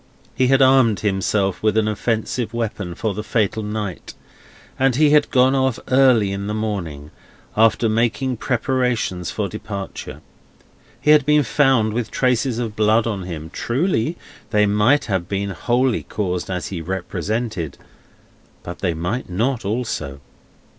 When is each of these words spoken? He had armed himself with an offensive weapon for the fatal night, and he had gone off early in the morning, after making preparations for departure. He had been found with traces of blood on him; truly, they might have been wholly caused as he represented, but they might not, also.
He 0.33 0.47
had 0.47 0.63
armed 0.63 1.01
himself 1.01 1.61
with 1.61 1.77
an 1.77 1.87
offensive 1.87 2.55
weapon 2.55 2.95
for 2.95 3.13
the 3.13 3.21
fatal 3.23 3.61
night, 3.61 4.15
and 4.79 4.95
he 4.95 5.11
had 5.11 5.29
gone 5.29 5.53
off 5.53 5.77
early 5.89 6.31
in 6.31 6.47
the 6.47 6.55
morning, 6.55 7.11
after 7.55 7.87
making 7.87 8.37
preparations 8.37 9.29
for 9.29 9.47
departure. 9.47 10.21
He 10.99 11.11
had 11.11 11.23
been 11.23 11.43
found 11.43 11.93
with 11.93 12.09
traces 12.09 12.57
of 12.57 12.75
blood 12.75 13.05
on 13.05 13.25
him; 13.25 13.51
truly, 13.53 14.17
they 14.49 14.65
might 14.65 15.05
have 15.05 15.29
been 15.29 15.51
wholly 15.51 16.01
caused 16.01 16.49
as 16.49 16.69
he 16.69 16.81
represented, 16.81 17.77
but 18.63 18.79
they 18.79 18.95
might 18.95 19.29
not, 19.29 19.63
also. 19.65 20.19